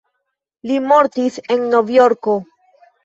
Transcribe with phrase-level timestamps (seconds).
[0.69, 2.39] Li mortis en Novjorko.